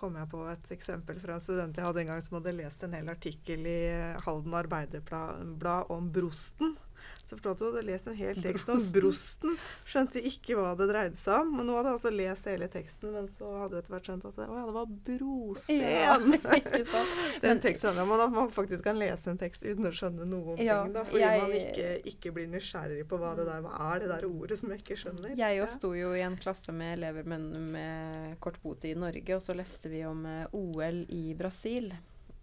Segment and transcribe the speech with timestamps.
[0.00, 2.84] kom jeg på et eksempel fra en student jeg hadde en gang som hadde lest
[2.86, 3.80] en hel artikkel i
[4.24, 6.76] Halden Arbeiderblad om brosten.
[7.24, 9.56] Så forstod at hun hadde lest en hel tekst om brosten.
[9.88, 11.52] Skjønte ikke hva det dreide seg om.
[11.58, 14.40] Men hun hadde altså lest hele teksten, men så hadde hun etter hvert skjønt at
[14.40, 15.84] det, ja, det var brosten.
[15.84, 16.16] Ja,
[16.60, 17.16] ikke sant?
[17.44, 20.60] Den teksten handler om at man faktisk kan lese en tekst uten å skjønne noen
[20.60, 20.94] ja, ting.
[20.96, 24.12] Da, fordi jeg, man ikke, ikke, blir nysgjerrig på hva det der hva er det
[24.12, 25.34] der ordet som jeg ikke skjønner.
[25.38, 29.36] Jeg òg sto jo i en klasse med elever med, med kort botid i Norge,
[29.36, 31.92] og så leste vi om uh, OL i Brasil.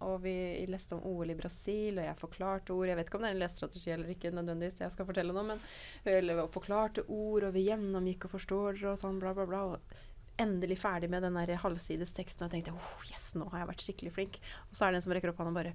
[0.06, 0.32] Og vi
[0.70, 2.86] leste om OL i Brasil, og jeg forklarte ord.
[2.90, 5.34] Jeg vet ikke om det er en lesestrategi eller ikke, nødvendigvis, det jeg skal fortelle
[5.34, 5.64] noe, men
[6.06, 9.64] eller, forklarte ord, og vi gjennomgikk og forstår og sånn, bla, bla, bla.
[9.72, 13.72] Og endelig ferdig med den der halvsides teksten, og tenkte oh, yes, nå har jeg
[13.72, 14.38] vært skikkelig flink.
[14.70, 15.74] Og så er det en som rekker opp hånda og bare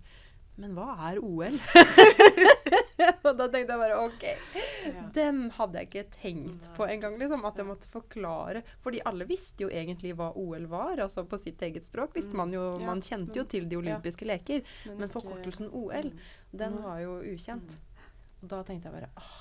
[0.62, 1.60] Men hva er OL?
[3.28, 4.26] og da tenkte jeg bare OK.
[4.88, 5.06] Ja.
[5.16, 7.18] Den hadde jeg ikke tenkt på engang.
[7.22, 8.64] Liksom, at jeg måtte forklare.
[8.84, 11.00] Fordi alle visste jo egentlig hva OL var.
[11.06, 14.68] altså På sitt eget språk visste man jo Man kjente jo til de olympiske leker.
[15.00, 16.14] Men forkortelsen OL,
[16.52, 17.76] den var jo ukjent.
[18.44, 19.34] Og da tenkte jeg bare åh,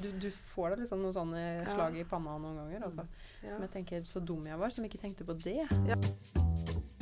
[0.00, 2.84] du, du, får da liksom noen sånne slag i panna noen ganger.
[2.88, 3.06] Altså.
[3.40, 5.62] Som jeg tenker så dum jeg var som ikke tenkte på det.
[5.88, 6.94] Ja.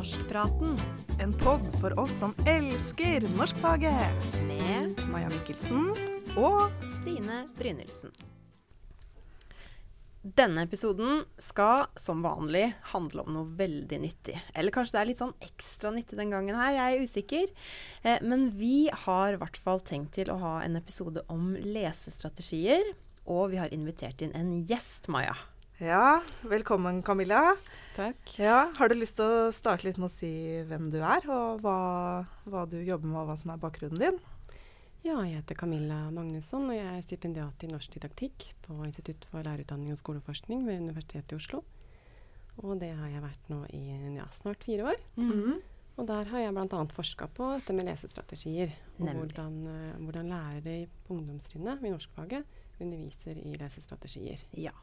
[0.00, 0.78] Norskpraten.
[1.20, 4.22] En pod for oss som elsker norskfaget.
[4.48, 5.90] Med Maja Mikkelsen
[6.40, 8.14] og Stine Brynildsen.
[10.24, 14.38] Denne episoden skal som vanlig handle om noe veldig nyttig.
[14.56, 17.52] Eller kanskje det er litt sånn ekstra nyttig den gangen her, jeg er usikker.
[18.00, 22.94] Eh, men vi har i hvert fall tenkt til å ha en episode om lesestrategier.
[23.28, 25.36] Og vi har invitert inn en gjest, Maja.
[25.76, 27.50] Ja, velkommen Camilla.
[27.96, 28.38] Takk.
[28.38, 30.30] Ja, har du lyst til å starte litt med å si
[30.68, 31.78] hvem du er, og hva,
[32.46, 34.20] hva du jobber med, og hva som er bakgrunnen din?
[35.00, 39.42] Ja, jeg heter Camilla Magnusson, og jeg er stipendiat i norsk didaktikk på Institutt for
[39.46, 41.62] lærerutdanning og skoleforskning ved Universitetet i Oslo.
[42.60, 43.84] Og det har jeg vært nå i
[44.18, 45.00] ja, snart fire år.
[45.16, 45.60] Mm -hmm.
[45.96, 46.84] Og der har jeg bl.a.
[46.94, 48.70] forska på dette med lesestrategier.
[48.98, 52.44] Og hvordan, uh, hvordan lærere på ungdomstrinnet i norskfaget
[52.84, 54.42] underviser i lesestrategier.
[54.58, 54.74] Ja.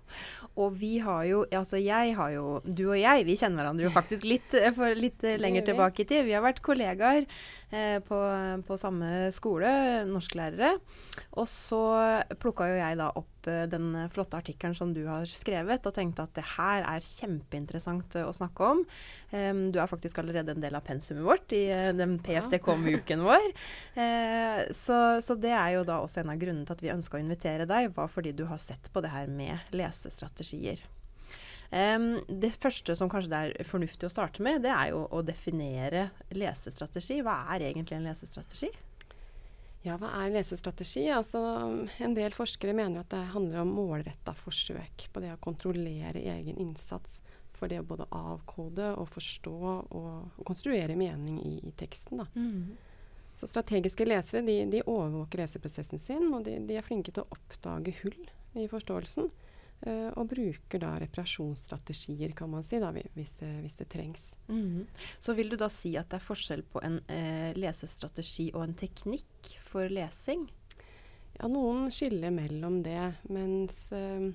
[0.56, 3.94] Og vi har jo Altså jeg har jo Du og jeg, vi kjenner hverandre jo
[3.94, 6.26] faktisk litt, eh, litt eh, lenger tilbake i tid.
[6.28, 8.20] Vi har vært kollegaer eh, på,
[8.68, 9.72] på, samme skole,
[10.10, 10.76] norsklærere.
[11.38, 11.82] Og så
[12.42, 16.26] plukka jo jeg da opp Eh, den flotte artikkelen som du har skrevet, og tenkte
[16.26, 18.84] at det her er kjempeinteressant å snakke om.
[19.32, 21.66] Um, du er faktisk allerede en del av pensumet vårt i
[21.98, 23.48] den PFDK-uken vår.
[23.98, 27.20] Uh, så, så, det er jo da også en av grunnene til at vi ønska
[27.20, 30.84] å invitere deg, var fordi du har sett på det her med lesestrategier.
[31.68, 35.24] Um, det første som kanskje det er fornuftig å starte med, det er jo å
[35.26, 37.20] definere lesestrategi.
[37.26, 38.72] Hva er egentlig en lesestrategi?
[39.88, 41.06] Ja, hva er lesestrategi?
[41.14, 41.40] Altså,
[42.04, 46.60] en del forskere mener at det handler om målretta forsøk på det å kontrollere egen
[46.60, 47.22] innsats
[47.58, 52.22] for det å både avkode og forstå og, og konstruere mening i, i teksten.
[52.36, 52.78] Mm.
[53.38, 57.38] Så strategiske lesere de, de, overvåker leseprosessen sin, og de, de, er flinke til å
[57.38, 58.24] oppdage hull
[58.58, 59.30] i forståelsen.
[59.78, 64.32] Uh, og bruker da reparasjonsstrategier, kan man si, da, hvis, hvis det trengs.
[64.50, 64.88] Mm.
[65.22, 68.74] Så vil du da si at det er forskjell på en uh, lesestrategi og en
[68.78, 70.48] teknikk for lesing?
[71.38, 73.14] Ja, noen skiller mellom det.
[73.30, 74.26] Mens uh,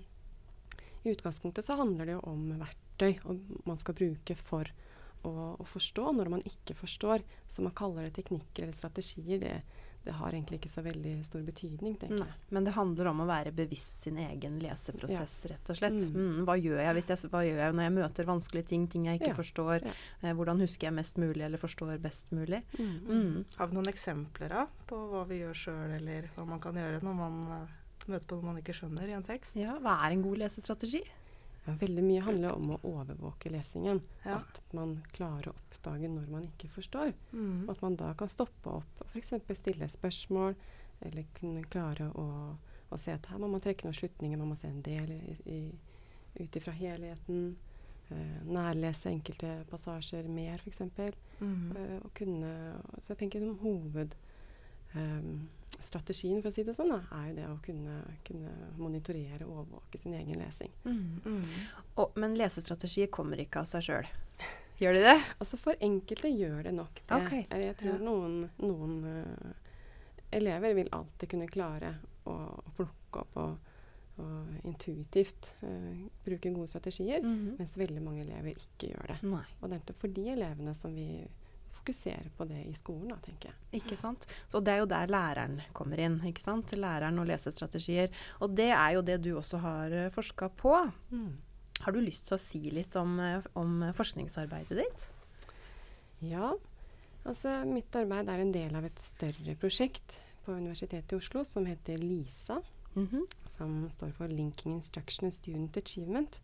[1.02, 3.18] i utgangspunktet så handler det jo om verktøy
[3.66, 4.70] man skal bruke for
[5.26, 6.12] å, å, forstå.
[6.14, 9.56] Når man ikke forstår, så man kaller det teknikker eller strategier, det,
[10.04, 11.94] det har egentlig ikke så veldig stor betydning.
[12.00, 12.38] tenker jeg.
[12.54, 15.52] Men det handler om å være bevisst sin egen leseprosess, ja.
[15.52, 15.98] rett og slett.
[16.10, 16.16] Mm.
[16.16, 19.20] Mm, hva, gjør jeg jeg, hva, gjør jeg når jeg møter vanskelige ting, ting jeg
[19.20, 19.38] ikke ja.
[19.38, 19.86] forstår?
[19.86, 19.94] Ja.
[20.22, 22.64] Eh, hvordan husker jeg mest mulig, eller forstår best mulig?
[22.78, 22.96] Mm.
[23.06, 23.38] mm.
[23.58, 27.02] Har vi noen eksempler da, på hva vi gjør sjøl, eller hva man kan gjøre
[27.06, 27.78] når man uh,
[28.10, 29.54] møter på noe man ikke skjønner i en tekst?
[29.58, 31.04] Ja, Hva er en god lesestrategi?
[31.64, 34.00] Ja, veldig mye handler om å overvåke lesingen.
[34.24, 34.40] Ja.
[34.40, 37.12] At man klarer å oppdage når man ikke forstår.
[37.30, 37.68] Mm.
[37.70, 39.36] At man da kan stoppe opp og f.eks.
[39.60, 40.56] stille spørsmål,
[41.06, 42.26] eller kunne klare å,
[42.90, 45.14] å, se at her må man trekke noen slutninger, man må se en del
[46.40, 47.54] ut ifra helheten.
[48.12, 50.82] Uh, nærlese enkelte passasjer mer, f.eks.
[51.38, 51.70] Mm.
[51.78, 52.50] Uh, kunne,
[52.98, 54.18] så jeg tenker som hoved
[54.94, 55.48] um,
[55.80, 57.96] strategien for å si det sånn, da, er jo det å kunne,
[58.26, 60.72] kunne monitorere og overvåke sin egen lesing.
[60.84, 61.48] Mm, mm.
[61.96, 64.12] Og, men lesestrategier kommer ikke av seg sjøl?
[64.82, 65.18] Gjør de det?
[65.40, 67.18] Altså For enkelte gjør det nok det.
[67.18, 67.44] Okay.
[67.66, 68.06] Jeg tror ja.
[68.06, 69.52] noen, noen uh,
[70.32, 71.94] elever vil alltid kunne klare
[72.24, 73.70] å, å plukke opp og,
[74.22, 77.58] og intuitivt uh, bruke gode strategier, mm -hmm.
[77.58, 79.18] mens veldig mange elever ikke gjør det.
[79.28, 79.44] Nei.
[79.60, 81.26] Og det er for de elevene som vi
[81.82, 83.82] fokusere på det i skolen, da, tenker jeg.
[83.82, 84.26] Ikke sant.
[84.48, 86.20] Så det er jo der læreren kommer inn.
[86.26, 86.72] ikke sant?
[86.72, 88.12] Læreren og lesestrategier.
[88.40, 90.74] Og det er jo det du også har eh, forska på.
[91.10, 91.40] Mm.
[91.82, 95.08] Har du lyst til å si litt om, eh, om forskningsarbeidet ditt?
[96.22, 96.52] Ja.
[97.26, 101.66] Altså, mitt arbeid er en del av et større prosjekt på Universitetet i Oslo som
[101.66, 102.62] heter LISA.
[102.94, 103.26] Mm -hmm.
[103.56, 106.42] Som står for Linking Instruction and Student Achievement.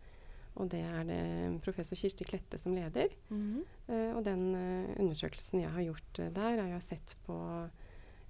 [0.58, 1.22] Og det er det
[1.62, 3.14] professor Kirsti Klette som leder.
[3.30, 3.94] Mm -hmm.
[3.94, 7.68] uh, og den uh, undersøkelsen jeg har gjort uh, der, har jeg sett på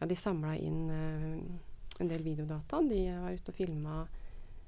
[0.00, 0.90] Ja, de samla inn
[2.00, 2.80] en del videodata.
[2.80, 4.06] De var ute og filma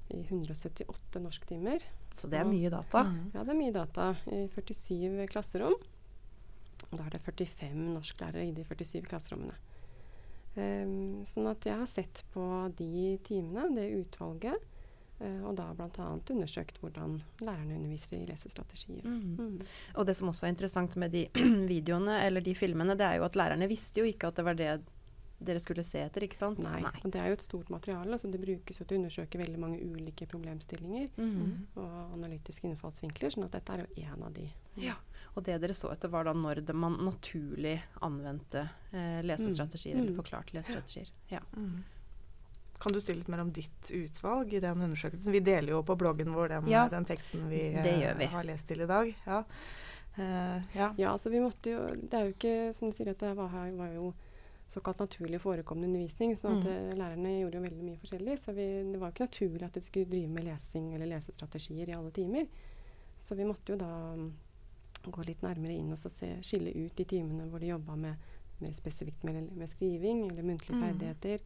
[0.09, 1.79] i 178 norsktimer.
[2.13, 3.03] Så det er mye data?
[3.03, 3.31] Mm.
[3.33, 4.15] Ja, det er mye data.
[4.27, 5.73] I 47 klasserom.
[6.91, 9.55] Og da er det 45 norsklærere i de 47 klasserommene.
[10.57, 12.43] Um, sånn at jeg har sett på
[12.75, 14.70] de timene, det utvalget, uh,
[15.45, 16.07] og da bl.a.
[16.33, 19.03] undersøkt hvordan lærerne underviser i lesestrategier.
[19.05, 19.35] Mm.
[19.37, 19.59] Mm.
[19.95, 21.27] Og det som også er interessant med de
[21.73, 24.57] videoene eller de filmene, det er jo at lærerne visste jo ikke at det var
[24.57, 24.73] det
[25.41, 26.59] dere skulle se etter, ikke sant?
[26.61, 26.81] Nei.
[26.83, 26.93] Nei.
[27.01, 28.13] Og det er jo et stort materiale.
[28.13, 31.79] Altså Det brukes jo til å undersøke veldig mange ulike problemstillinger mm.
[31.81, 33.33] og analytiske innfallsvinkler.
[33.33, 34.45] sånn at dette er jo én av de.
[34.81, 34.97] Ja,
[35.35, 40.03] Og det dere så etter, var da når man naturlig anvendte eh, lesestrategier, mm.
[40.03, 41.09] eller forklarte lesestrategier.
[41.33, 41.41] Ja.
[41.57, 41.81] Mm.
[42.81, 45.33] Kan du si litt mer om ditt utvalg i den undersøkelsen?
[45.33, 48.81] Vi deler jo på bloggen vår den, ja, den teksten vi, vi, har lest til
[48.81, 49.13] i dag.
[49.27, 49.43] Ja.
[50.17, 50.89] Uh, ja.
[50.97, 53.53] ja, altså vi måtte jo Det er jo ikke som du sier, at det var,
[53.77, 54.09] var jo
[54.71, 56.35] såkalt naturlig forekommende undervisning.
[56.39, 56.91] sånn at mm.
[56.99, 58.37] lærerne gjorde jo veldig mye forskjellig.
[58.39, 61.97] Så vi, det var ikke naturlig at de skulle drive med lesing eller lesestrategier i
[61.97, 62.47] alle timer.
[63.19, 64.29] Så vi måtte jo da um,
[65.03, 68.29] gå litt nærmere inn og se, skille ut de timene hvor de jobba med
[68.61, 70.85] mer spesifikt med, med, skriving eller muntlige mm.
[70.85, 71.43] ferdigheter.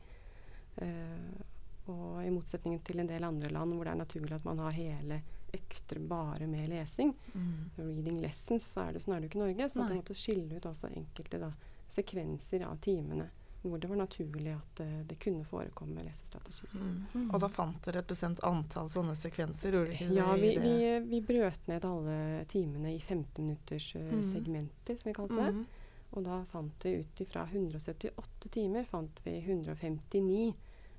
[0.81, 1.43] Uh,
[1.85, 4.73] og i motsetning til en del andre land hvor det er naturlig at man har
[4.73, 5.19] hele
[5.53, 7.77] økter bare med lesing, mm.
[7.77, 9.69] reading lessons, så er det sånn er det jo ikke i Norge.
[9.69, 11.51] Så man måtte skille ut også enkelte da,
[11.93, 13.29] sekvenser av timene
[13.65, 16.75] hvor det var naturlig at uh, det kunne forekomme lesestrategier.
[16.75, 16.97] Mm.
[17.13, 17.29] Mm.
[17.33, 19.77] Og da fant dere et bestemt antall sånne sekvenser?
[20.13, 20.75] Ja, vi, vi,
[21.07, 24.21] vi, brøt ned alle timene i 15 minutters uh, mm.
[24.33, 25.65] segmenter, som vi kalte det.
[26.15, 30.53] Og da fant vi ut ifra 178 timer fant vi 159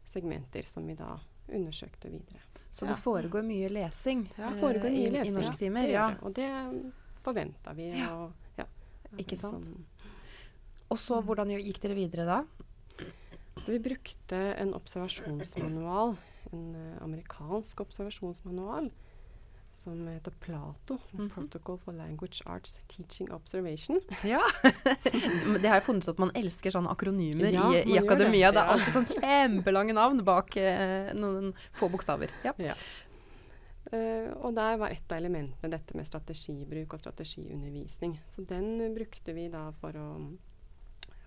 [0.06, 1.16] segmenter som vi da
[1.48, 2.42] undersøkte videre.
[2.70, 2.92] Så ja.
[2.92, 5.88] det foregår mye lesing ja, det foregår mye i, lesing, i norsktimer?
[5.88, 7.88] Ja, det, og det forventa vi.
[8.10, 8.66] Og, ja.
[9.22, 9.64] Ikke sant?
[9.70, 10.12] Sånn.
[10.92, 12.40] og så, hvordan gikk dere videre da?
[13.62, 16.14] Så vi brukte en observasjonsmanual,
[16.52, 18.90] en uh, amerikansk observasjonsmanual,
[19.86, 20.98] som heter Plato.
[21.12, 21.28] Mm -hmm.
[21.34, 24.00] Protocol for Language Arts Teaching Observation.
[24.24, 24.40] Ja,
[25.62, 28.50] Det har jeg funnet ut at man elsker sånne akronymer ja, i, i akademia.
[28.50, 28.54] Det.
[28.54, 28.60] det.
[28.60, 32.30] er alltid sånn kjempelange navn bak eh, noen få bokstaver.
[32.44, 32.52] Ja.
[32.58, 32.74] ja.
[33.92, 38.20] Uh, og der var et av elementene dette med strategibruk og strategiundervisning.
[38.34, 40.08] Så den brukte vi da for å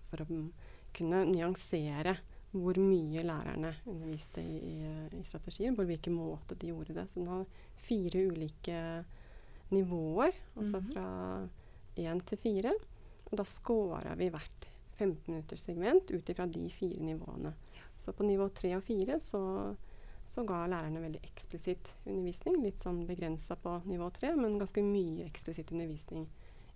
[0.09, 0.27] for å
[0.95, 2.17] kunne nyansere
[2.51, 7.05] hvor mye lærerne underviste i, i, i strategier, på hvilken måte de gjorde det.
[7.09, 7.45] Så den har
[7.77, 8.79] fire ulike
[9.69, 10.93] nivåer, altså mm -hmm.
[10.93, 11.47] fra
[11.97, 12.73] én til fire.
[13.31, 17.53] Og da scora vi hvert 15 minutters segment ut ifra de fire nivåene.
[17.99, 19.75] Så på nivå tre og fire så,
[20.27, 22.61] så, ga lærerne veldig eksplisitt undervisning.
[22.63, 26.27] Litt sånn begrensa på nivå tre, men ganske mye eksplisitt undervisning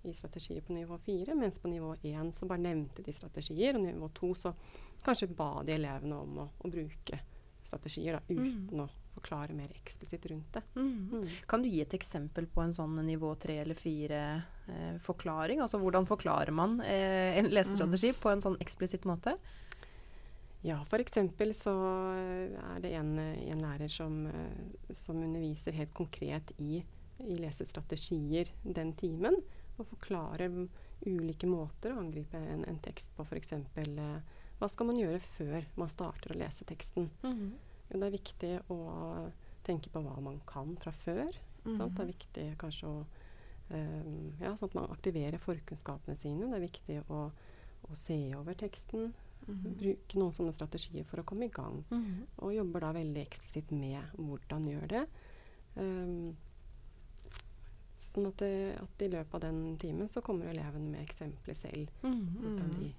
[0.04, 1.36] i strategier på nivå fire.
[1.36, 4.54] mens på nivå én så bare nevnte de strategier, og nivå to så
[5.06, 7.20] kanskje ba de elevene om å, å bruke
[7.64, 8.84] strategier da, uten mm.
[8.84, 10.62] å forklare mer eksplisitt rundt det.
[10.76, 11.10] Mm.
[11.12, 11.28] Mm.
[11.50, 15.62] Kan du gi et eksempel på en sånn nivå tre eller fire-forklaring?
[15.62, 18.22] Eh, altså hvordan forklarer man eh, en lesestrategi mm.
[18.24, 19.38] på en sånn eksplisitt måte?
[20.64, 21.18] Ja, f.eks.
[21.60, 21.74] så
[22.16, 26.80] er det en, en lærer som, eh, som, underviser helt konkret i,
[27.20, 29.38] i lesestrategier den timen
[29.76, 30.54] og forklarer
[31.04, 33.26] ulike måter å angripe en, en tekst på.
[33.28, 33.54] F.eks.
[33.54, 34.33] Eh,
[34.64, 37.10] hva skal man gjøre før man starter å lese teksten?
[37.24, 37.50] Mm -hmm.
[37.90, 38.78] jo, det er viktig å
[39.64, 41.36] tenke på hva man kan fra før.
[41.66, 41.90] Mm -hmm.
[41.96, 43.06] Det er viktig kanskje å
[43.70, 46.48] um, ja, sånn at man aktiverer forkunnskapene sine.
[46.48, 47.32] Det er viktig å,
[47.82, 49.14] å se over teksten.
[49.48, 49.76] Mm -hmm.
[49.76, 51.84] Bruke noen sånne strategier for å komme i gang.
[51.90, 52.28] Mhm.
[52.38, 55.06] Og jobber da veldig eksplisitt med hvordan gjør det.
[55.76, 56.36] Um,
[58.14, 61.90] Sånn at, det, at, i løpet av den timen så kommer elevene med eksempler selv.
[62.04, 62.94] Mm, hvordan de,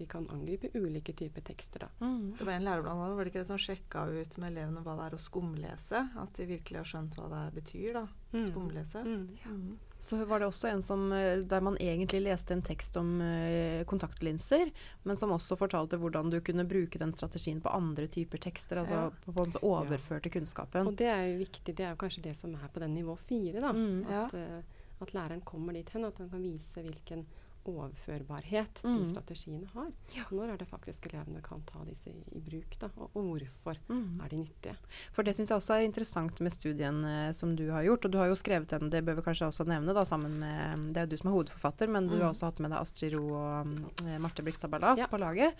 [0.00, 1.86] de, kan angripe ulike typer tekster.
[1.86, 2.06] Da.
[2.06, 2.34] Mm.
[2.38, 4.82] Det var en lærer blant annet, var det ikke det som sjekka ut med elevene
[4.86, 6.02] hva det er å skumlese?
[6.24, 8.08] At de virkelig har skjønt hva det betyr, da.
[8.32, 8.42] Mm.
[8.48, 9.04] Skumlese.
[9.06, 9.24] Mm.
[9.44, 9.54] Ja.
[9.54, 9.78] Mm.
[10.00, 13.84] Så var det også en som, eh, der man egentlig leste en tekst om uh,
[13.84, 14.70] kontaktlinser,
[15.04, 18.80] men som også fortalte hvordan du kunne bruke den strategien på andre typer tekster.
[18.80, 19.10] Altså ja.
[19.26, 20.38] på, den overførte ja.
[20.38, 20.88] kunnskapen.
[20.88, 21.76] Og det er jo viktig.
[21.76, 23.60] Det er jo kanskje det som er på den nivå fire.
[23.60, 23.74] da.
[23.76, 27.26] Mm, at, uh, at, læreren kommer dit hen at han kan vise hvilken
[27.68, 28.98] overførbarhet Mm.
[29.04, 29.90] de strategiene har.
[30.30, 33.76] Når er det faktisk elevene kan ta disse i, i bruk, da, og, og hvorfor
[33.88, 34.20] Mm.
[34.24, 34.76] er de nyttige?
[35.12, 38.04] For det syns jeg også er interessant med studien eh, som du har gjort.
[38.04, 40.92] Og du har jo skrevet den, det bør vi kanskje også nevne, da, sammen med
[40.94, 43.14] Det er jo du som er hovedforfatter, men du har også hatt med deg Astrid
[43.14, 45.06] Ro og eh, Marte Blikstad Ballas Ja.
[45.06, 45.54] på laget.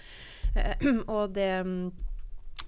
[0.56, 0.74] Eh,
[1.08, 1.92] og det mm,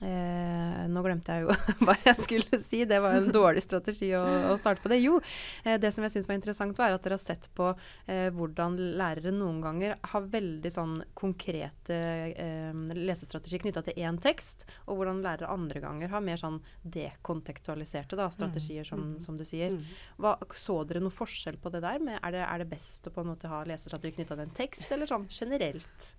[0.02, 1.54] Eh, nå glemte jeg jo
[1.86, 2.82] hva jeg skulle si.
[2.88, 4.98] Det var en dårlig strategi å, å starte på det.
[5.02, 5.20] Jo,
[5.62, 7.68] eh, det som jeg syns var interessant, var at dere har sett på
[8.10, 11.98] eh, hvordan lærere noen ganger har veldig sånn konkrete
[12.34, 18.18] eh, lesestrategier knytta til én tekst, og hvordan lærere andre ganger har mer sånn dekontekstualiserte
[18.18, 19.76] da, strategier, som, som du sier.
[19.76, 19.84] Mm.
[20.24, 22.02] Hva, så dere noe forskjell på det der?
[22.02, 24.58] Med, er, det, er det best å på en måte ha lesestrategi knytta til en
[24.58, 26.10] tekst, eller sånn generelt?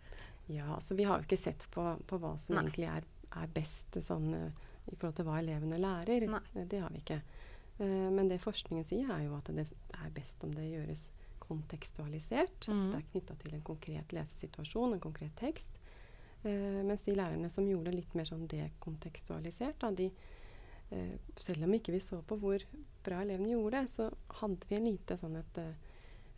[0.51, 2.65] Ja, altså vi har jo ikke sett på, på hva som Nei.
[2.65, 3.05] egentlig er,
[3.39, 6.27] er best sånn, eh, i forhold til hva elevene lærer.
[6.29, 6.41] Nei.
[6.55, 7.21] Eh, Det har vi ikke.
[7.79, 9.65] Uh, men det forskningen sier, er jo at det
[9.97, 11.07] er best om det gjøres
[11.39, 12.67] kontekstualisert.
[12.67, 12.83] Mm.
[12.83, 15.79] At det er knytta til en konkret lesesituasjon, en konkret tekst.
[16.43, 20.11] Uh, mens de lærerne som gjorde det litt mer sånn dekontekstualisert, da, de,
[20.93, 22.67] uh, selv om ikke vi så på hvor
[23.03, 24.11] bra elevene gjorde det, så
[24.41, 25.63] hadde vi lite sånn et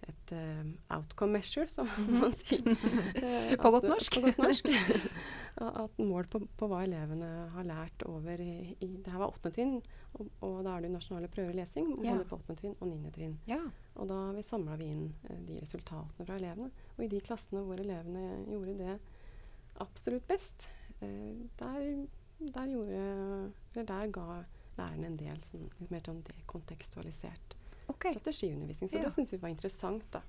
[0.10, 2.62] et uh, outcome measure, som man sier.
[3.16, 4.18] Eh, På godt norsk.
[4.20, 4.70] På godt norsk.
[5.56, 9.56] at mål på, på hva elevene har lært over i, i Det her var åttende
[9.56, 9.76] trinn,
[10.18, 12.16] og, og da er det nasjonale prøver i lesing Ja.
[12.16, 13.38] både på åttende trinn og niende trinn.
[13.50, 13.62] Ja.
[13.96, 16.72] Og da vi samla vi inn uh, de resultatene fra elevene.
[16.98, 18.98] Og i de klassene hvor elevene gjorde det
[19.84, 20.70] absolutt best,
[21.60, 21.82] der,
[22.40, 23.00] der gjorde
[23.74, 24.28] Eller der ga
[24.78, 27.56] lærerne en del sånn, litt mer sånn dekontekstualisert
[27.88, 28.06] Ok.
[28.14, 28.90] strategiundervisning.
[28.90, 29.04] Så Ja.
[29.04, 30.22] det syns vi var interessant, da.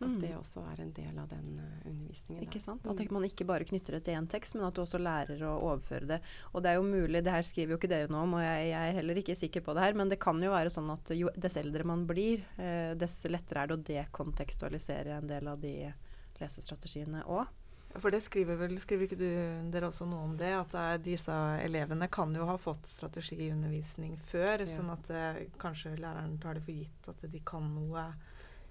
[0.00, 0.20] At Mm.
[0.20, 2.44] det også er en del av den eh, undervisningen.
[2.46, 2.86] Ikke sant?
[2.86, 5.40] At tenker man ikke bare knytter det til én tekst, men at du også lærer
[5.42, 6.20] å overføre det.
[6.54, 8.70] Og det er jo mulig, det her skriver jo ikke dere noe om, og jeg,
[8.70, 11.04] jeg er heller ikke sikker på det her, men det kan jo være sånn at
[11.18, 15.60] jo dess eldre man blir, eh, dess lettere er det å dekontekstualisere en del av
[15.60, 15.92] de
[16.40, 17.48] lesestrategiene òg.
[17.96, 19.28] For det skriver vel skriver ikke du,
[19.72, 20.50] dere også noe om det?
[20.52, 21.32] At er disse
[21.64, 24.66] elevene kan jo ha fått strategiundervisning før, Ja.
[24.68, 28.04] sånn at eh, kanskje læreren tar det for gitt at de kan noe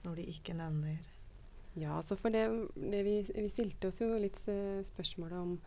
[0.05, 0.99] når de ikke nevner
[1.77, 2.45] Ja, altså for det,
[2.75, 5.59] det vi, vi stilte oss jo litt eh, spørsmålet om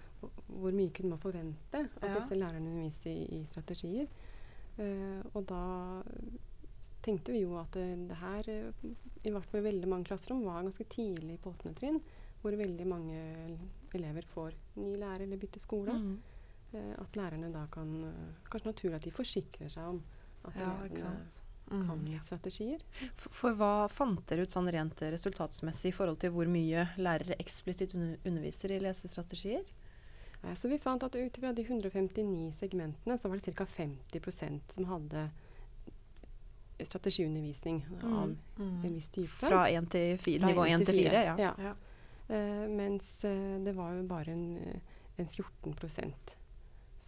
[0.49, 2.15] hvor- mye kunne man forvente at Ja.
[2.21, 4.09] disse lærerne underviste i, i strategier.
[4.79, 6.03] Eh, og da
[7.03, 8.43] tenkte vi jo at det her,
[9.25, 12.01] i hvert fall veldig mange klasserom, var ganske tidlig på åttende trinn,
[12.43, 13.59] hvor veldig mange
[13.95, 15.93] elever får ny lærer eller bytter skole.
[15.93, 16.19] Mm.
[16.73, 20.03] Eh, at lærerne da kan eh, Kanskje naturlig at de forsikrer seg om
[20.45, 21.21] at Ja, elevene.
[21.71, 21.87] Mm.
[21.87, 22.81] kan litt strategier.
[23.15, 27.37] For, for hva fant dere ut sånn rent resultatsmessig i forhold til hvor mye lærere
[27.39, 29.63] eksplisitt under, underviser i lesestrategier?
[30.43, 33.67] Eh, Så vi fant at ut fra de 159 segmentene, så var det ca.
[33.67, 35.29] 50% som hadde
[36.81, 38.85] strategiundervisning av Mm.
[38.85, 39.29] en viss type.
[39.29, 41.13] Fra 1 til 4, Fra nivå 1 til 4?
[41.39, 41.55] Ja.
[41.59, 41.75] Ja.
[42.31, 42.37] Ja.
[42.37, 45.75] Eh, mens eh, det var jo bare en, eh, en 14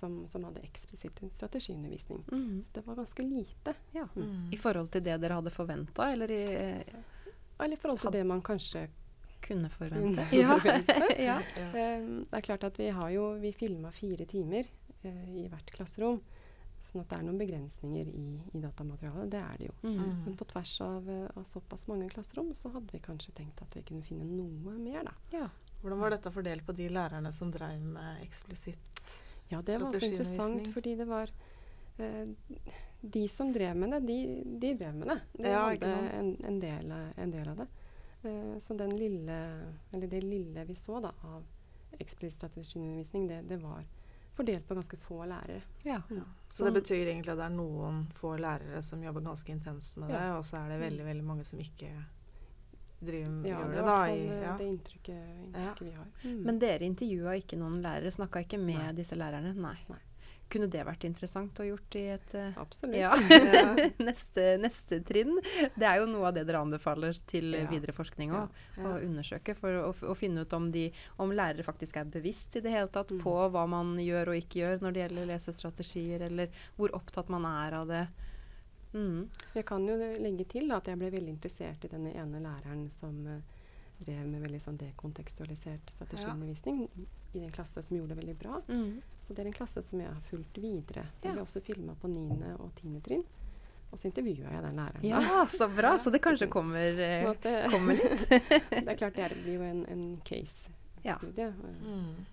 [0.03, 2.25] som, som hadde eksplisitt strategiundervisning.
[2.33, 2.65] Mm.
[2.65, 3.75] Så det var ganske lite.
[3.93, 4.09] ja.
[4.17, 4.51] Mm.
[4.53, 6.83] I forhold til det dere hadde forventa, eller i, eh,
[7.59, 8.89] Eller i forhold til det man kanskje
[9.43, 10.27] kunne forvente?
[10.31, 11.23] kunne forvente.
[11.23, 11.41] ja.
[11.57, 11.69] Ja.
[11.83, 14.67] Eh, det er klart at vi har jo Vi filma fire timer
[15.03, 16.21] eh, i hvert klasserom.
[16.83, 19.31] Sånn at det er noen begrensninger i, i datamaterialet.
[19.31, 19.75] Det er det jo.
[19.83, 19.99] Mhm.
[20.03, 20.23] Mm.
[20.27, 23.77] Men på tvers av, eh, av såpass mange klasserom så hadde vi kanskje tenkt at
[23.77, 25.15] vi kunne finne noe mer, da.
[25.33, 25.49] ja.
[25.83, 29.49] Hvordan var dette fordelt på de lærerne som drev med eksplisitt strategiundervisning?
[29.53, 31.31] Ja, det var også interessant, fordi det var
[31.99, 32.29] eh,
[33.03, 34.19] De som drev med det, de,
[34.63, 35.19] de drev med det.
[35.39, 37.67] De Ja, hadde en, en, del, en del av det.
[38.23, 39.41] Eh, så den lille,
[39.93, 41.43] eller det lille vi så da av
[41.99, 43.83] eksplisitt strategiundervisning, det, det var
[44.37, 45.63] fordelt på ganske få lærere.
[45.85, 46.01] ja.
[46.11, 46.25] Mm.
[46.49, 50.11] Så det betyr egentlig at det er noen få lærere som jobber ganske intenst med
[50.13, 51.91] det, og så er det veldig veldig mange som ikke
[53.03, 53.99] driver, Ja, gjør det det, er da.
[54.07, 54.57] I, eh, ja.
[54.59, 56.07] det inntrykket, inntrykket vi har.
[56.25, 56.41] Mm.
[56.47, 58.11] Men dere intervjua ikke noen lærere?
[58.15, 58.93] Snakka ikke med Nei.
[58.93, 59.55] disse lærerne?
[59.55, 59.77] Nei.
[59.89, 59.99] Nei.
[60.53, 62.97] Kunne det vært interessant å gjort i et eh, Absolutt.
[62.99, 63.11] ja.
[64.09, 65.39] neste, neste trinn?
[65.75, 67.67] Det er jo noe av det dere anbefaler til Ja.
[67.71, 68.43] videre forskning Ja.
[68.45, 68.83] òg.
[68.85, 72.61] Å undersøke for å, å finne ut om, de, om lærere faktisk er bevisst i
[72.61, 73.23] det hele tatt Mm.
[73.25, 77.45] på hva man gjør og ikke gjør når det gjelder lesestrategier, eller hvor opptatt man
[77.49, 78.05] er av det.
[78.95, 79.29] Mm.
[79.55, 83.27] Jeg kan jo legge til at jeg ble veldig interessert i denne ene læreren som
[83.27, 83.41] eh,
[84.05, 86.89] drev med veldig sånn dekontekstualisert strategiundervisning
[87.35, 88.61] i den klasse som gjorde det veldig bra.
[88.69, 89.01] Mm.
[89.27, 91.07] Så det er en klasse som jeg har fulgt videre.
[91.23, 91.33] Den Ja.
[91.35, 92.57] ble også filma på 9.
[92.59, 93.01] og 10.
[93.01, 93.25] trinn.
[93.93, 95.03] Og så intervjua jeg den læreren.
[95.03, 95.09] da.
[95.09, 95.99] Ja, så bra!
[95.99, 98.29] Så det kanskje kommer, eh, Sånn det, kommer litt.
[98.29, 101.03] det er klart det er- blir jo en, en case-studie.
[101.05, 101.53] Ja.
[101.85, 102.27] Mm.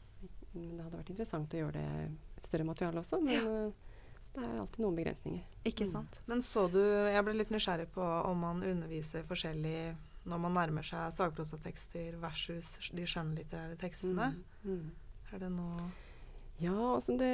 [0.54, 3.22] Men det hadde vært interessant å gjøre det et større materiale også.
[3.22, 3.72] Men Ja.
[4.34, 5.44] det er alltid noen begrensninger.
[5.66, 5.92] Ikke Mm.
[5.92, 6.22] sant?
[6.28, 9.96] Men så du Jeg ble litt nysgjerrig på om man underviser forskjellig
[10.30, 14.32] når man nærmer seg sagprosatekster versus de skjønnlitterære tekstene?
[14.64, 14.72] Mm.
[14.72, 14.90] Mm.
[15.34, 15.90] Er det noe
[16.60, 17.34] Ja, altså det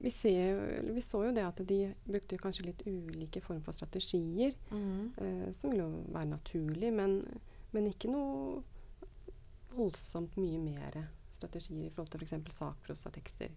[0.00, 0.60] vi, ser,
[0.92, 4.52] vi, så jo det at de brukte kanskje litt ulike former for strategier.
[4.70, 5.12] mm.
[5.16, 7.20] Eh, som ville jo være naturlig, men,
[7.72, 8.62] men, ikke noe
[9.74, 10.98] voldsomt mye mer
[11.38, 12.58] strategier i forhold til f.eks.
[12.58, 13.54] sakprosatekster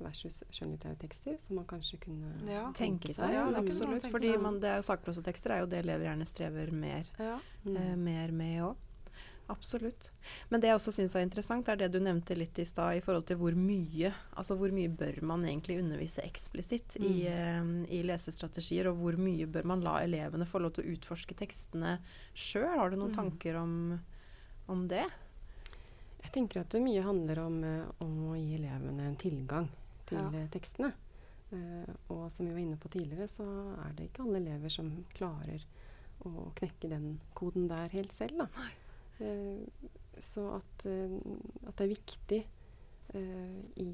[0.00, 2.72] versus skjønnlitterære tekster, som man kanskje kunne Ja.
[2.72, 4.06] Tenke seg, ja, absolutt.
[4.10, 7.38] Fordi man, det er sakprosatekster er jo det elever gjerne strever mer, Ja.
[7.64, 7.76] Mm.
[7.76, 8.76] eh, mer med òg.
[9.50, 10.10] Absolutt.
[10.48, 13.00] Men det jeg også syns er interessant, er det du nevnte litt i stad i
[13.02, 18.02] forhold til hvor mye Altså hvor mye bør man egentlig undervise eksplisitt i, eh, i
[18.06, 21.98] lesestrategier, og hvor mye bør man la elevene få lov til å utforske tekstene
[22.32, 22.78] sjøl?
[22.78, 23.16] Har du noen Mm.
[23.16, 24.00] tanker om,
[24.68, 25.04] om det?
[26.22, 29.68] Jeg tenker at det mye handler om, eh, om å gi elevene en tilgang
[30.10, 30.28] til Ja.
[30.42, 30.92] eh, tekstene.
[31.50, 33.42] Uh, og som vi var inne på tidligere, så
[33.82, 35.64] er det ikke alle elever som klarer
[36.22, 38.44] å knekke den koden der helt selv.
[39.18, 39.58] Eh,
[40.22, 41.18] så at, uh,
[41.66, 42.40] at det er viktig
[43.10, 43.88] i,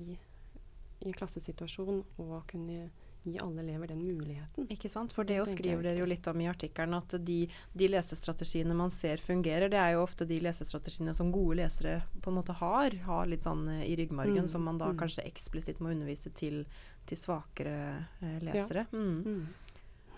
[1.00, 2.90] i en klassesituasjon å kunne
[3.32, 4.66] gi alle elever den muligheten.
[4.70, 5.12] Ikke sant?
[5.12, 7.38] For det Det skriver dere jo litt om i artikkelen, at de,
[7.72, 12.30] de lesestrategiene man ser fungerer, det er jo ofte de lesestrategiene som gode lesere på
[12.30, 14.98] en måte har, har litt sånn eh, i ryggmargen, Mm, som man da mm.
[14.98, 16.64] kanskje eksplisitt må undervise til,
[17.06, 18.86] til svakere eh, lesere.
[18.92, 19.46] Mm, Mm.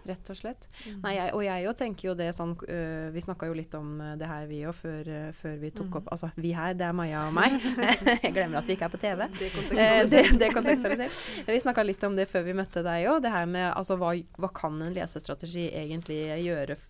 [0.09, 0.69] Rett og slett.
[0.85, 0.99] Mm.
[1.05, 3.95] Nei, jeg, og jeg jo tenker jo det sånn øh, Vi snakka jo litt om
[4.03, 5.99] øh, det her vi òg før, øh, før vi tok mm.
[6.01, 7.59] opp Altså vi her, det er Maja og meg.
[8.25, 9.25] jeg glemmer at vi ikke er på TV.
[9.39, 10.39] Det er kontekstualisert.
[10.41, 11.23] det kontekstualisert.
[11.49, 13.23] Vi snakka litt om det før vi møtte deg òg.
[13.25, 16.88] Det her med altså, hva, hva kan en lesestrategi egentlig gjøre eh,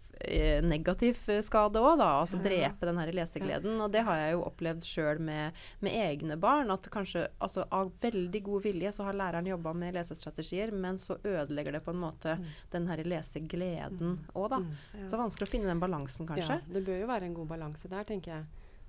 [0.65, 2.09] negativ eh, skade òg, da?
[2.23, 3.77] Altså drepe den her lesegleden.
[3.85, 5.53] Og det har jeg jo opplevd sjøl med,
[5.85, 6.71] med egne barn.
[6.75, 11.17] At kanskje altså, av veldig god vilje så har læreren jobba med lesestrategier, men så
[11.23, 12.45] ødelegger det på en måte Mm.
[12.71, 14.59] den her lesegleden òg, da.
[14.59, 14.73] Mm.
[15.03, 15.09] Ja.
[15.09, 16.59] Så vanskelig å finne den balansen, kanskje.
[16.61, 18.45] Ja, det bør jo være en god balanse der, tenker jeg.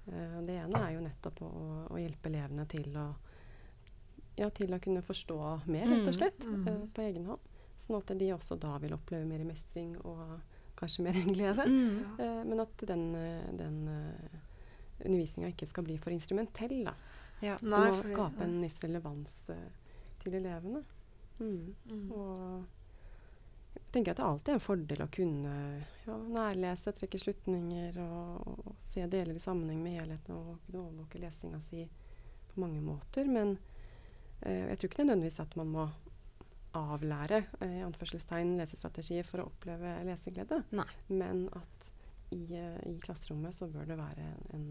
[0.09, 1.49] Eh, det ene er jo nettopp å,
[1.93, 3.07] å hjelpe elevene til å,
[4.39, 6.67] ja, til å kunne forstå mer, rett og Mm, slett, mm.
[6.67, 7.39] eh, på egen hånd.
[7.85, 10.39] Sånn at de også da vil oppleve mer mestring og
[10.79, 11.65] kanskje mer enn glede.
[11.67, 12.19] Mm.
[12.19, 14.39] Eh, men at den, eh, den uh,
[15.05, 16.81] undervisninga ikke skal bli for instrumentell.
[16.87, 16.95] da.
[17.43, 17.57] Ja.
[17.61, 19.69] Du Nei, må fordi- skape en viss relevans uh,
[20.23, 20.83] til elevene.
[21.39, 21.75] Mm.
[21.91, 22.11] Mm.
[22.11, 22.65] Og
[23.75, 25.53] jeg tenker at det alltid er en fordel å kunne
[26.05, 31.21] ja, nærlese, trekke slutninger og, og se deler i sammenheng med helheten og kunne overvåke
[31.21, 31.85] lesinga si
[32.49, 33.29] på mange måter.
[33.29, 33.55] Men
[34.43, 35.89] uh, jeg tror ikke nødvendigvis at man må
[36.77, 40.61] avlære eh, i anførselstegn lesestrategier for å oppleve leseglede.
[40.77, 40.87] Nei.
[41.09, 41.89] Men at
[42.35, 44.65] i, eh, i klasserommet så bør det være en, en,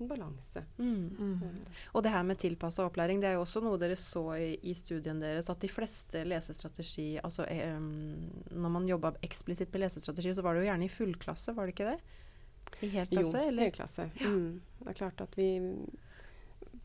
[0.00, 0.64] en balanse.
[0.78, 1.04] Mm.
[1.14, 1.44] Mm.
[1.46, 4.50] Eh, Og det her med tilpassa opplæring, det er jo også noe dere så i,
[4.66, 10.34] i studien deres, at de fleste lesestrategi Altså eh, når man jobba eksplisitt med lesestrategi,
[10.34, 12.00] så var det jo gjerne i fullklasse, var det ikke det?
[12.82, 13.68] I helklasse, jo, eller?
[13.68, 14.08] helklasse.
[14.24, 14.60] Mm.
[14.80, 15.48] Det er klart at vi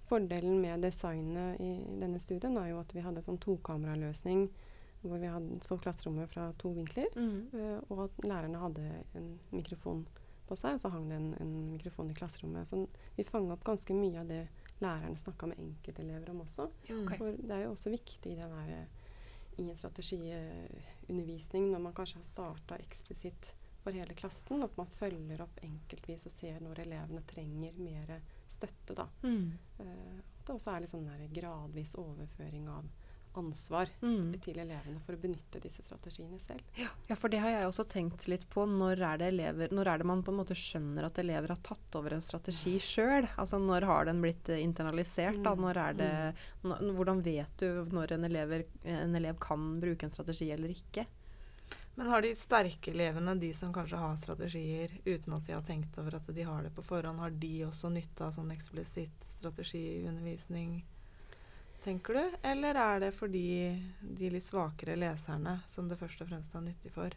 [0.10, 4.48] Fordelen med designet i denne studien er jo at vi hadde en sånn tokameraløsning
[5.02, 7.48] hvor vi hadde, så klasserommet fra to vinkler, Mm.
[7.54, 10.02] uh, og at lærerne hadde en mikrofon
[10.50, 12.67] på seg, og så hang det en, en mikrofon i klasserommet.
[12.67, 12.82] Så
[13.15, 14.41] vi fanga opp ganske mye av det
[14.82, 16.67] lærerne snakka med enkeltelever om også.
[16.89, 17.17] Okay.
[17.17, 18.88] For det er jo også viktig i, den her, eh,
[19.62, 25.43] i en strategiundervisning når man kanskje har starta eksplisitt for hele klassen, at man følger
[25.45, 28.17] opp enkeltvis og ser når elevene trenger mer
[28.60, 28.95] støtte.
[29.02, 29.08] Da.
[29.24, 29.45] Mm.
[29.80, 32.86] Uh, det også er liksom en gradvis overføring av
[33.38, 34.32] ansvar Mm.
[34.41, 36.63] til elevene for å benytte disse strategiene selv.
[37.08, 38.65] Ja, for det har jeg også tenkt litt på.
[38.67, 41.62] Når er det, elever, når er det man på en måte skjønner at elever har
[41.63, 43.30] tatt over en strategi sjøl?
[43.38, 45.38] Altså når har den blitt eh, internalisert?
[45.45, 45.54] Da?
[45.54, 45.62] Mm.
[45.62, 46.10] Når er det,
[46.65, 51.06] nå- hvordan vet du når en, elever, en elev kan bruke en strategi eller ikke?
[51.95, 55.97] Men har de sterke elevene, de som kanskje har strategier uten at de har tenkt
[55.99, 60.78] over at de har det på forhånd, har de også nytte av sånn eksplisitt strategiundervisning,
[61.84, 62.38] tenker du?
[62.47, 63.43] Eller er det fordi
[63.99, 67.15] de litt svakere leserne som det først og fremst er nyttig for?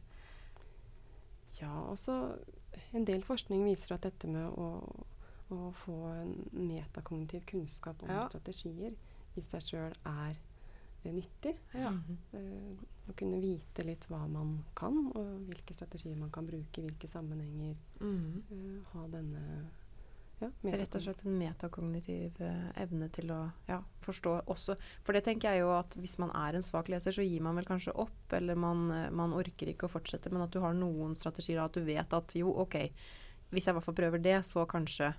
[1.61, 2.39] Ja, altså
[2.97, 4.69] En del forskning viser at dette med å,
[5.53, 8.23] å få en metakognitiv kunnskap om Ja.
[8.31, 8.95] strategier
[9.37, 10.39] i seg sjøl er
[11.11, 11.57] nyttig.
[11.75, 11.91] Ja.
[11.91, 12.19] Mhm.
[12.33, 16.85] Eh, å kunne vite litt hva man kan, og hvilke strategier man kan bruke i
[16.87, 17.77] hvilke sammenhenger.
[18.01, 18.43] Mm.
[18.51, 19.43] eh, ha denne
[20.43, 24.75] ja, Rett og slett en metakognitiv uh, evne til å ja, forstå også.
[25.07, 27.59] For det tenker jeg jo at hvis man er en svak leser, så gir man
[27.59, 30.75] vel kanskje opp, eller man, eh, man orker ikke å fortsette, men at du har
[30.75, 32.75] noen strategier, at du vet at jo, OK,
[33.53, 35.13] hvis jeg i hvert fall prøver det, så kanskje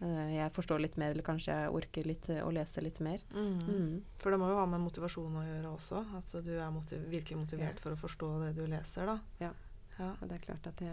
[0.00, 3.18] jeg forstår litt mer, eller kanskje jeg orker litt eh, å lese litt mer.
[3.34, 3.58] Mm.
[3.66, 4.02] Mm.
[4.22, 6.04] For det må jo ha med motivasjon å gjøre også.
[6.20, 7.82] At du er motiv virkelig motivert Ja.
[7.82, 9.18] for å forstå det du leser, da.
[9.40, 9.50] Ja.
[9.98, 10.12] Ja.
[10.22, 10.92] Og det er klart at det,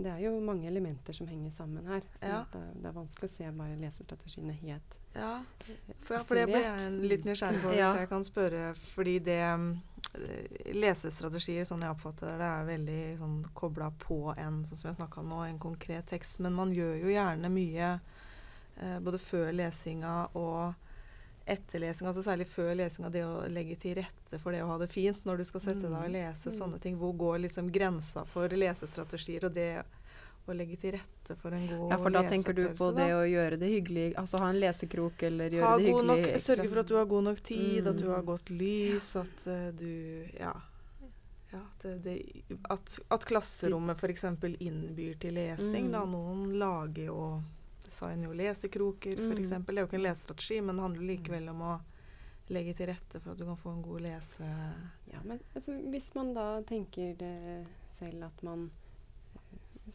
[0.00, 2.00] Det er jo mange elementer som henger sammen her.
[2.00, 2.44] Så Ja.
[2.52, 5.42] det, det er vanskelig å se bare lesestrategiene helt Ja,
[6.00, 8.74] for, ja, for det ble jeg litt nysgjerrig på, hvis jeg kan spørre.
[8.94, 9.76] Fordi det eh,
[10.74, 15.22] Lesestrategier, sånn jeg oppfatter det, er veldig sånn kobla på en sånn som jeg snakka
[15.22, 16.40] om nå, en konkret tekst.
[16.44, 17.90] Men man gjør jo gjerne mye
[18.80, 20.74] eh, både før lesinga og
[21.50, 24.90] etterlesinga, altså særlig før lesinga, det å legge til rette for det å ha det
[24.92, 26.12] fint når du skal sette deg og Mm.
[26.14, 26.58] lese Mm.
[26.58, 26.98] sånne ting.
[26.98, 29.84] Hvor går liksom grensa for lesestrategier og det
[30.50, 33.14] å legge til rette for en god Ja, for da tenker du på leseopplevelse, det
[33.16, 36.06] å gjøre det hyggelig, altså ha en lesekrok eller gjøre ha det hyggelig.
[36.10, 36.40] nok.
[36.46, 38.14] Sørge for at du har god nok tid, at du Mm.
[38.14, 40.54] har godt lys, at uh, du Ja.
[41.52, 42.16] ja det, det,
[42.70, 44.24] at, at klasserommet f.eks.
[44.60, 45.86] innbyr til lesing.
[45.88, 45.92] Mm.
[45.92, 46.04] Da.
[46.04, 47.42] Noen lager jo
[47.84, 49.32] designer jo lesekroker, Mm.
[49.32, 49.48] f.eks.
[49.66, 51.80] Det er jo ikke en lesestrategi, men det handler likevel om å
[52.50, 54.46] legge til rette for at du kan få en god lese...
[55.12, 57.66] Ja, men altså, hvis man da tenker det
[57.98, 58.79] selv at man eh,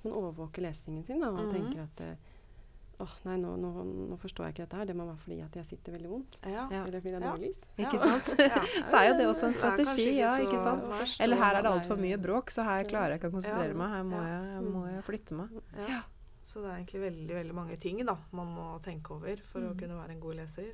[0.05, 1.53] man overvåker lesingen sin da, og Mhm.
[1.53, 3.71] tenker at åh, åh, nei, nå, nå,
[4.09, 4.85] nå forstår jeg ikke dette her.
[4.85, 6.39] Det må være fordi at jeg sitter veldig vondt.
[6.47, 6.67] Ja.
[6.69, 7.31] Eller fordi det er Ja.
[7.33, 7.61] dårlig lys.
[7.77, 8.29] Ikke sant?
[8.39, 8.61] Ja.
[8.89, 11.19] så er jo det også en strategi, ja, ikke sant?
[11.19, 13.79] Eller her er det altfor mye bråk, så her klarer jeg ikke å konsentrere Ja.
[13.83, 13.89] meg.
[13.89, 14.41] Her må Ja.
[14.53, 14.93] jeg, må Mm.
[14.95, 15.49] jeg flytte meg.
[15.89, 16.01] Ja.
[16.45, 19.73] Så det er egentlig veldig veldig mange ting da, man må tenke over for å
[19.73, 19.77] Mm.
[19.79, 20.73] kunne være en god leser.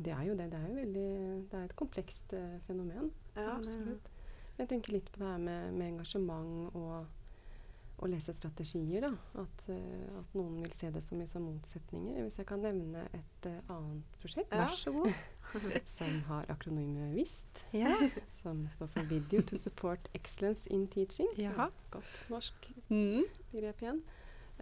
[0.00, 0.50] Det er jo det.
[0.50, 3.10] Det er jo veldig, det er et komplekst uh, fenomen.
[3.36, 4.10] Ja, Absolutt.
[4.58, 7.06] Jeg tenker litt på det her med, med engasjement og,
[7.98, 9.02] og lesestrategier.
[9.08, 9.10] Da.
[9.42, 12.20] At, uh, at noen vil se det som sånn motsetninger.
[12.28, 14.64] Hvis jeg kan nevne et uh, annet prosjekt Ja.
[14.66, 15.18] Vær så god.
[15.96, 17.94] som har akronymet VIST, Ja.
[18.42, 21.30] som står for Video to Support Excellence in Teaching.
[21.40, 21.70] Ja.
[21.90, 23.24] Godt norsk Mm.
[23.52, 24.02] begrep igjen.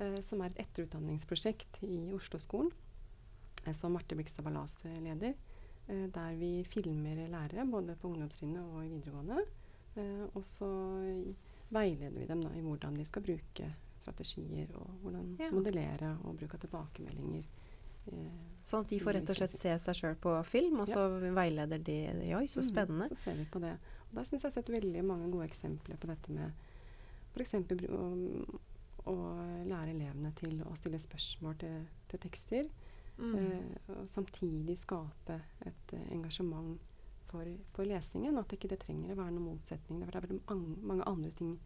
[0.01, 2.72] Uh, som er et etterutdanningsprosjekt i Oslo-skolen,
[3.81, 5.35] som Marte Blikstad Ballas eh, leder.
[5.87, 9.38] der vi filmer lærere, både på ungdomstrinnet og i videregående.
[10.35, 10.66] og så
[11.72, 15.50] veileder vi dem da, i hvordan de skal bruke strategier, og hvordan Ja.
[15.50, 17.44] modellere og bruke tilbakemeldinger.
[18.07, 18.31] eh,
[18.62, 21.79] Sånn at de får rett og slett se seg sjøl på film, og så veileder
[21.83, 21.96] de
[22.35, 23.09] Oi, så spennende.
[23.09, 23.09] spennende.
[23.11, 23.72] Så ser vi på det.
[24.11, 26.52] Og der syns jeg jeg har sett veldig mange gode eksempler på dette med
[27.35, 27.52] f.eks.
[27.55, 28.61] Å,
[29.07, 29.14] å
[29.66, 32.68] lære elevene til å stille spørsmål til, til tekster.
[33.18, 33.35] Mm.
[33.38, 36.79] Eh, og samtidig skape et eh, engasjement
[37.37, 38.38] for, for lesingen.
[38.40, 40.03] At ikke det trenger å være noen motsetning.
[40.05, 41.57] For det er mange andre ting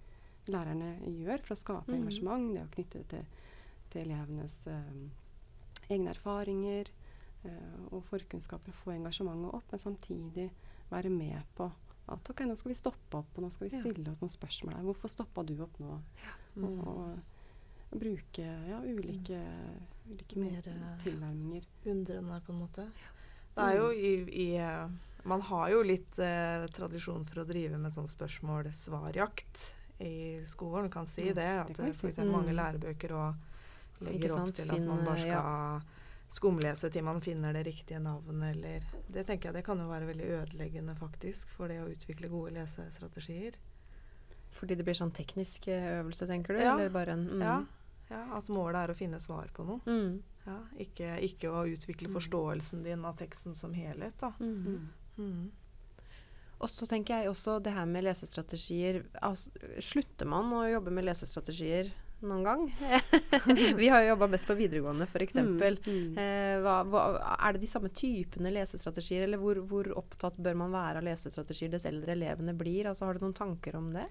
[0.51, 1.99] lærerne gjør for å skape mm.
[2.01, 2.49] engasjement.
[2.55, 3.51] Det å knytte det til,
[3.93, 4.97] til elevenes eh,
[5.91, 6.91] egne erfaringer
[7.47, 8.75] eh, og forkunnskaper.
[8.83, 10.49] Få engasjementet opp, men samtidig
[10.91, 11.71] være med på
[12.11, 13.83] at ok, nå skal vi stoppe opp, og nå skal vi Ja.
[13.85, 14.87] stille oss noen spørsmål her.
[14.89, 16.01] Hvorfor stoppa du opp nå?
[16.57, 16.65] Mm.
[16.65, 16.89] Og,
[17.93, 19.39] og bruke ja, ulike,
[20.11, 21.69] ulike Mer, eh, tilnærminger.
[21.87, 22.89] Undrende, på en måte.
[23.61, 24.89] Det er jo i, i eh,
[25.29, 30.89] Man har jo litt eh, tradisjon for å drive med sånn spørsmål-svar-jakt i skolen.
[30.91, 31.49] Kan si Ja, det.
[31.61, 32.23] At det er si.
[32.25, 32.57] mange Mm.
[32.57, 33.35] lærebøker og
[34.01, 35.83] legger opp til at man bare skal
[36.31, 40.07] skumlese til man finner det riktige navnet, eller Det tenker jeg det kan jo være
[40.07, 43.59] veldig ødeleggende, faktisk, for det å utvikle gode lesestrategier.
[44.53, 46.61] Fordi det blir sånn teknisk eh, øvelse, tenker du?
[46.63, 46.75] Ja.
[46.79, 47.43] Eller bare en mm.
[47.43, 47.65] Ja,
[48.11, 49.81] ja, At målet er å finne svar på noe.
[49.87, 50.21] Mm.
[50.47, 52.15] Ja, ikke, ikke å utvikle Mm.
[52.17, 54.15] forståelsen din av teksten som helhet.
[54.21, 54.33] da.
[54.41, 54.67] Mm.
[54.67, 54.89] Mm.
[55.19, 55.51] Mm.
[56.61, 61.07] Og så tenker jeg også det her med lesestrategier altså, Slutter man å jobbe med
[61.09, 62.65] lesestrategier noen gang?
[63.81, 65.39] Vi har jo jobba best på videregående, f.eks.
[65.41, 66.19] Mm, mm.
[66.21, 67.05] Eh, hva, hva,
[67.39, 71.73] er det de samme typene lesestrategier, eller hvor, hvor opptatt bør man være av lesestrategier
[71.73, 72.91] dess eldre elevene blir?
[72.91, 74.05] Altså, har du noen tanker om det?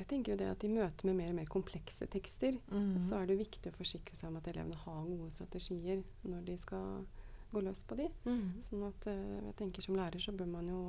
[0.00, 3.02] Jeg tenker jo det at I møte med mer og mer komplekse tekster, Mm.
[3.04, 6.56] så er det viktig å forsikre seg om at elevene har gode strategier når de
[6.58, 7.04] skal
[7.52, 8.06] gå løs på de.
[8.70, 10.80] Sånn at uh, jeg tenker Som lærer så bør man jo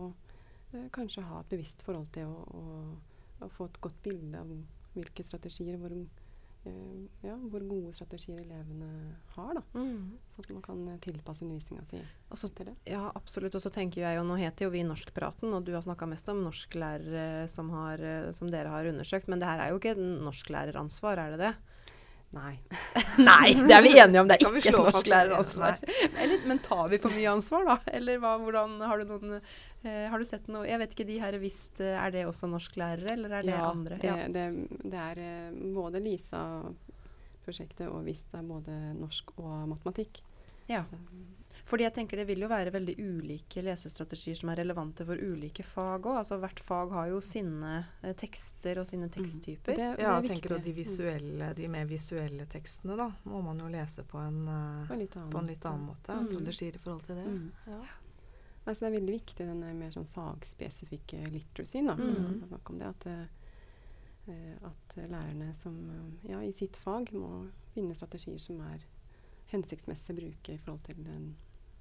[0.73, 2.63] uh, kanskje ha et bevisst forhold til å, å,
[3.43, 4.47] å få et godt bilde av
[4.93, 5.91] hvilke strategier, hvor,
[6.63, 8.89] ja, hvor gode strategier elevene
[9.35, 9.53] har.
[9.57, 9.63] da.
[9.73, 10.19] Mm.
[10.29, 12.75] Så at man kan eh, tilpasse undervisninga si til det.
[12.89, 13.55] Ja, absolutt.
[13.57, 16.29] Og så tenker jeg jo, nå heter jo vi Norskpraten, og du har snakka mest
[16.29, 19.95] om norsklærere som, har, eh, som dere har undersøkt, men det her er jo ikke
[19.95, 21.53] et norsklæreransvar, er det det?
[22.31, 22.53] Nei.
[23.19, 25.81] Nei, det er vi enige om, det er ikke et norsklæreransvar.
[26.23, 27.75] Eller, men tar vi for mye ansvar, da?
[27.91, 31.19] Eller hva, hvordan, har du noen eh, Har du sett noe Jeg vet ikke, de
[31.19, 33.99] her visst eh, Er det også norsklærere, eller er det ja, andre?
[33.99, 34.45] Det, det,
[34.85, 40.23] det er eh, både LISA-prosjektet og Vista både norsk og matematikk.
[40.71, 40.85] Ja.
[41.71, 45.63] Fordi jeg tenker det vil jo være veldig ulike lesestrategier som er relevante for ulike
[45.63, 46.17] fag òg.
[46.19, 49.77] Altså hvert fag har jo sine eh, tekster og sine teksttyper.
[49.77, 50.73] Det, det Ja, jeg tenker at de.
[50.73, 50.79] Mm.
[50.81, 55.03] visuelle, de mer visuelle tekstene da, må man jo lese på en, uh, På en
[55.03, 56.17] litt annen på en litt annen måte.
[56.19, 56.27] Mm.
[56.33, 57.27] Strategier i forhold til det.
[57.27, 57.45] Mm.
[57.67, 57.83] Ja.
[58.65, 61.87] Altså, det er veldig viktig den mer sånn fagspesifikke literacyen.
[61.87, 61.95] Da.
[61.95, 62.57] Mm.
[62.59, 65.77] Om det, at, eh, eh, at lærerne som
[66.27, 68.83] ja, i sitt fag må finne strategier som er
[69.51, 71.31] hensiktsmessig å bruke i forhold til den,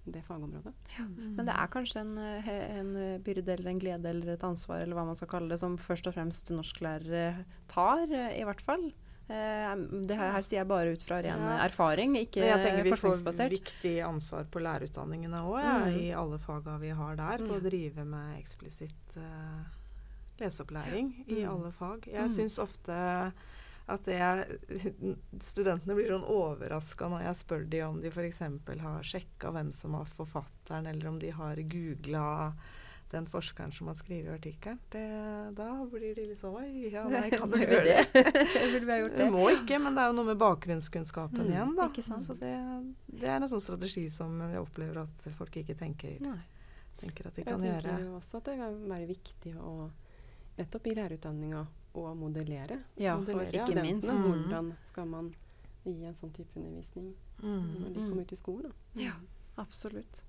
[0.05, 0.73] det fagområdet.
[0.97, 1.05] Ja.
[1.05, 1.35] Mm.
[1.37, 5.05] Men det er kanskje en, en, byrde eller en glede eller et ansvar eller hva
[5.11, 8.91] man skal kalle det, som først og fremst norsklærere tar, i hvert fall.
[9.31, 9.75] Eh,
[10.09, 11.59] det her, her, sier jeg bare ut fra ren ja.
[11.63, 13.21] erfaring, ikke jeg tenker vi får
[13.53, 15.99] viktig ansvar på lærerutdanningene òg, ja, mm.
[16.01, 17.45] i alle faga vi har der.
[17.45, 17.69] På å mm.
[17.69, 19.63] drive med eksplisitt uh,
[20.41, 21.31] leseopplæring mm.
[21.37, 22.11] i alle fag.
[22.11, 22.35] Jeg mm.
[22.41, 22.97] syns ofte
[23.90, 24.59] at jeg,
[25.42, 28.42] studentene blir sånn overraska når jeg spør dem om de f.eks.
[28.85, 32.53] har sjekka hvem som var forfatteren, eller om de har googla
[33.11, 34.79] den forskeren som har skrevet artikkelen.
[35.59, 38.35] Da blir de litt sånn Oi, ja, nei, kan jeg gjøre det?
[38.76, 39.26] Vil vi ha gjort det?
[39.35, 41.88] Må ikke, men det er jo noe med bakgrunnskunnskapen mm, igjen, da.
[42.22, 42.53] Så det,
[43.11, 46.22] det, er en sånn strategi som jeg opplever at folk ikke tenker,
[47.03, 47.83] tenker at de kan gjøre.
[47.83, 49.74] Jeg tenker jo også at det kan være viktig å
[50.61, 52.81] nettopp i lærerutdanninga å modellere.
[53.00, 54.09] Ja, modellere ikke ja, minst.
[54.09, 54.24] Mm.
[54.26, 55.31] Hvordan skal man
[55.85, 57.68] gi en sånn type undervisning mm.
[57.81, 58.74] når de kommer ut i skolen?
[59.00, 59.14] Ja,
[59.61, 60.24] absolutt.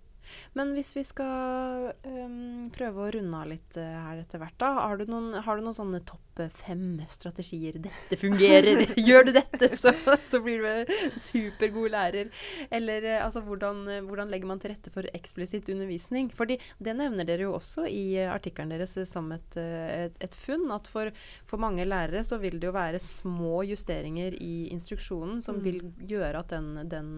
[0.54, 4.72] Men hvis vi skal um, prøve å runde av litt uh, her etter hvert, da.
[4.86, 7.78] Har du noen, har du noen sånne topp fem strategier?
[7.84, 8.84] Dette fungerer!
[9.08, 9.94] Gjør du dette, så,
[10.28, 12.32] så, blir du en supergod lærer.
[12.74, 16.32] Eller uh, altså, hvordan, uh, hvordan, legger man til rette for eksplisitt undervisning?
[16.36, 20.68] Fordi det nevner dere jo også i artikkelen deres som et, et, et funn.
[20.74, 21.14] At for,
[21.50, 25.64] for, mange lærere så vil det jo være små justeringer i instruksjonen som mm.
[25.68, 27.14] vil gjøre at den, den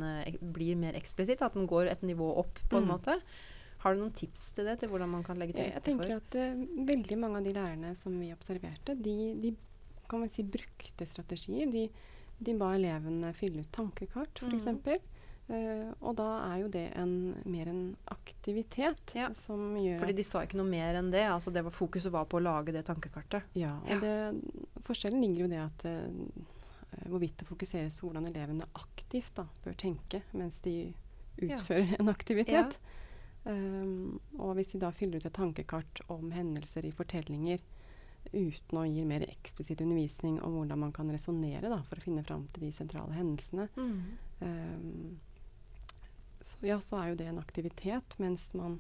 [0.54, 1.44] blir mer eksplisitt.
[1.46, 2.94] At den går et nivå opp, på en mm.
[2.96, 3.20] måte.
[3.84, 6.04] Har du noen tips til det, til hvordan man kan legge til rette for?
[6.08, 9.52] Jeg tenker at uh, veldig mange av de lærerne som vi observerte, de, de
[10.10, 11.68] kan man si brukte strategier.
[11.72, 11.90] De,
[12.44, 14.70] de ba elevene fylle ut tankekart, f.eks.
[14.72, 15.10] Mm.
[15.44, 17.82] Uh, og da er jo det en, mer en
[18.14, 19.28] aktivitet ja.
[19.36, 21.26] som gjør Fordi de sa ikke noe mer enn det?
[21.28, 23.52] altså det var Fokuset var på å lage det tankekartet?
[23.60, 23.74] Ja.
[23.82, 24.00] og ja.
[24.00, 29.36] Det, forskjellen ligger jo i det at uh, hvorvidt det fokuseres på hvordan elevene aktivt
[29.42, 30.78] da, bør tenke mens de
[31.42, 32.00] utfører ja.
[32.00, 32.80] en aktivitet.
[33.44, 37.60] Um, og hvis de da fyller ut et tankekart om hendelser i fortellinger
[38.32, 42.46] uten å gi mer eksplisitt undervisning om hvordan man kan resonnere for å finne fram
[42.54, 43.98] til de sentrale hendelsene, mm.
[44.48, 45.18] um,
[46.44, 48.80] så, ja, så er jo det en aktivitet, mens man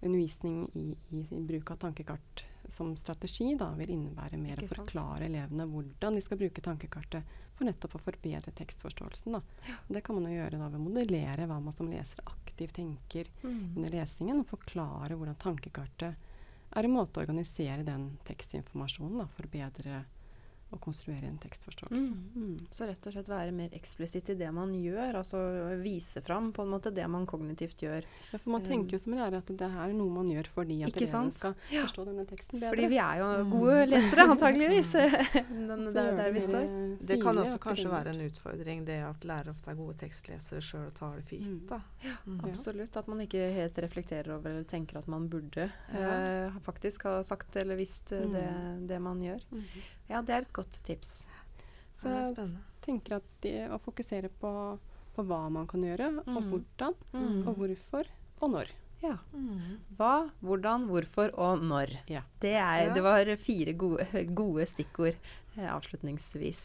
[0.00, 5.26] undervisning i, i, i bruk av tankekart som strategi da, vil innebære mer å forklare
[5.26, 9.36] elevene hvordan de skal bruke tankekartet for nettopp å forbedre tekstforståelsen.
[9.36, 9.76] Ja.
[9.88, 13.28] Det kan man jo gjøre da ved å modellere hva man som leser aktivt tenker
[13.42, 13.76] mm.
[13.76, 16.28] under lesingen, og forklare hvordan tankekartet
[16.70, 20.04] er en måte å organisere den tekstinformasjonen da, for bedre
[20.70, 22.04] å konstruere en tekstforståelse.
[22.04, 22.26] Mm.
[22.36, 22.66] Mm.
[22.70, 25.40] Så rett og slett være mer eksplisitt i det man gjør, altså
[25.82, 28.06] vise fram på en måte det man kognitivt gjør.
[28.30, 30.94] Ja, for Man tenker jo som lærer at det er noe man gjør fordi at
[30.94, 31.84] elevene skal ja.
[31.86, 32.72] forstå denne teksten bedre.
[32.74, 33.52] Fordi vi er jo mm.
[33.54, 34.92] gode lesere, antageligvis.
[35.70, 36.66] Den, der, der vi står.
[37.06, 40.86] Det kan også kanskje være en utfordring det at lærere ofte er gode tekstlesere sjøl
[40.88, 41.70] og tar det for gitt.
[41.70, 42.04] Mm.
[42.04, 42.40] Ja, mm.
[42.48, 42.98] absolutt.
[43.00, 47.56] At man ikke helt reflekterer over eller tenker at man burde uh, faktisk ha sagt
[47.60, 48.46] eller visst uh, det,
[48.90, 49.44] det, man gjør.
[50.10, 51.22] Ja, det er et godt tips.
[52.00, 52.48] Så jeg
[52.82, 54.52] tenker at de, å fokusere på,
[55.14, 56.36] på hva man kan gjøre, mm.
[56.36, 57.40] og hvordan, mm.
[57.44, 58.72] og hvorfor, og når.
[59.00, 59.16] Ja.
[59.32, 59.78] Mm.
[59.96, 61.94] Hva, hvordan, hvorfor og når.
[62.10, 62.24] Ja.
[62.42, 65.16] Det, er, det, var fire gode, gode stikkord
[65.56, 66.64] eh, avslutningsvis.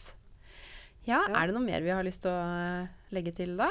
[1.05, 3.69] Ja, ja, er det noe mer vi har lyst til å uh, legge til da?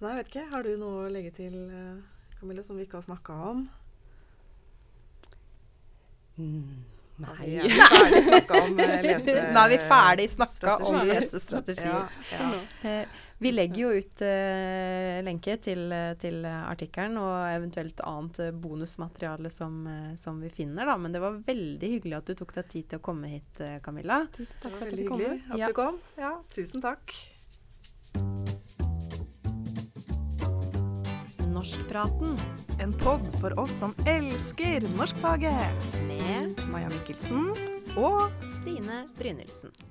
[0.00, 0.48] Nei, jeg vet ikke.
[0.50, 3.68] Har du noe å legge til, uh, Camilla, som vi ikke har snakka om?
[6.40, 6.80] Mm.
[7.20, 7.46] Nei.
[7.46, 9.34] Vi er ferdig snakka om lese...
[9.54, 11.88] Nå er vi ferdig snakka om lesestrategi.
[11.88, 12.52] Ja, ja.
[12.88, 15.86] Eh, vi legger jo ut uh, lenke til,
[16.20, 19.78] til artikkelen og eventuelt annet bonusmateriale som,
[20.20, 20.84] som, vi finner.
[20.92, 20.98] Da.
[21.00, 24.26] Men det var veldig hyggelig at du tok deg tid til å komme hit, Camilla.
[24.36, 25.24] Tusen takk for at du kom.
[25.56, 26.00] At du kom.
[26.20, 27.16] Ja, tusen takk.
[31.60, 32.36] Norskpraten.
[32.80, 35.52] En pod for oss som elsker norskfaget.
[36.08, 37.50] Med Maja Mikkelsen
[38.00, 39.89] og Stine Brynildsen.